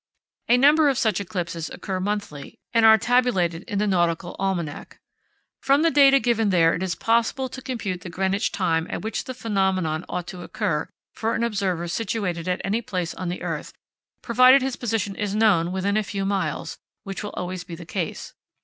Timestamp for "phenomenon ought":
9.35-10.25